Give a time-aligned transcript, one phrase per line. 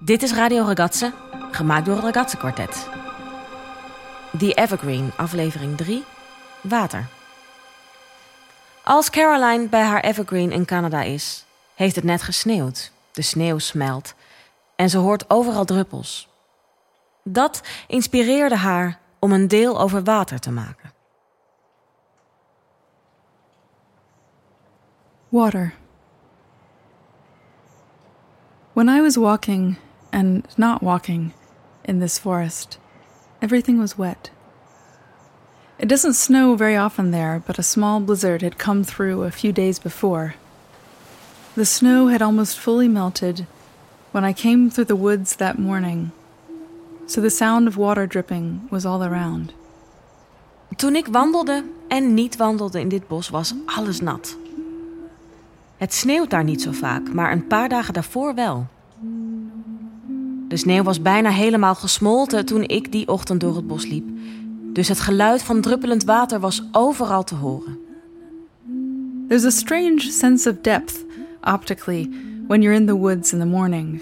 [0.00, 1.12] Dit is Radio Ragazze,
[1.50, 2.88] gemaakt door het Ragazze Quartet.
[4.38, 6.04] The Evergreen, aflevering 3,
[6.60, 7.06] Water.
[8.84, 12.92] Als Caroline bij haar Evergreen in Canada is, heeft het net gesneeuwd.
[13.12, 14.14] De sneeuw smelt
[14.76, 16.28] en ze hoort overal druppels.
[17.22, 20.92] Dat inspireerde haar om een deel over water te maken.
[25.28, 25.74] Water.
[28.72, 29.76] When I was walking
[30.12, 31.32] and not walking
[31.84, 32.78] in this forest,
[33.40, 34.30] everything was wet.
[35.78, 39.52] It doesn't snow very often there, but a small blizzard had come through a few
[39.52, 40.34] days before.
[41.54, 43.46] The snow had almost fully melted
[44.12, 46.10] when I came through the woods that morning,
[47.06, 49.52] so the sound of water dripping was all around.
[50.76, 54.36] Toen ik wandelde en niet wandelde in dit bos, was alles nat.
[55.76, 58.66] Het sneeuwt daar niet zo vaak, maar een paar dagen daarvoor wel.
[60.48, 64.08] De sneeuw was bijna helemaal gesmolten toen ik die ochtend door het bos liep.
[64.72, 67.78] Dus het geluid van druppelend water was overal te horen.
[69.28, 71.04] There's a strange sense of depth,
[71.42, 72.10] optically,
[72.46, 74.00] when you're in the woods in the morning.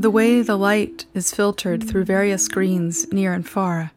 [0.00, 3.92] The way the light is filtered through various screens near and far,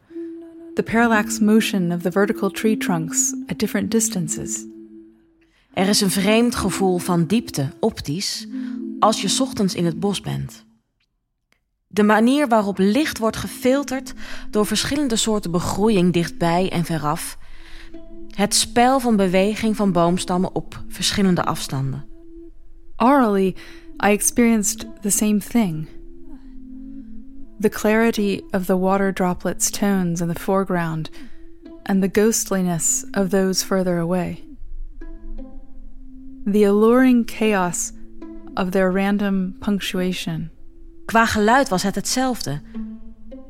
[0.73, 4.65] the parallax motion of the vertical tree trunks at different distances.
[5.73, 8.47] Er is een vreemd gevoel van diepte, optisch,
[8.99, 10.63] als je ochtends in het bos bent.
[11.93, 14.13] De manier waarop licht wordt gefilterd
[14.49, 17.37] door verschillende soorten begroeiing dichtbij en veraf.
[18.29, 22.05] Het spel van beweging van boomstammen op verschillende afstanden.
[22.97, 23.55] Orally,
[24.05, 25.87] I experienced the same thing.
[27.59, 31.09] The clarity of the water droplets' tones in the foreground
[31.83, 34.43] and the ghostliness of those further away.
[36.45, 37.91] The alluring chaos
[38.53, 40.49] of their random punctuation.
[41.11, 42.61] Qua geluid was het hetzelfde.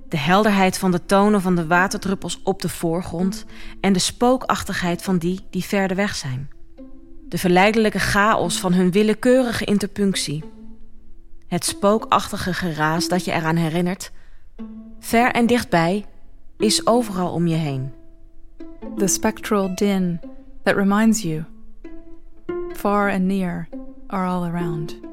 [0.10, 3.46] De helderheid van de tonen van de waterdruppels op de voorgrond
[3.82, 6.50] en de spookachtigheid van die die verder weg zijn.
[7.28, 10.44] De verleidelijke chaos van hun willekeurige interpunctie.
[11.48, 14.12] Het spookachtige geraas dat je eraan herinnert.
[15.00, 16.06] Ver en dichtbij
[16.58, 17.94] is overal om je heen.
[18.98, 20.20] The spectral din
[20.64, 21.44] that reminds you.
[22.74, 23.68] Far and near
[24.08, 25.11] are all around.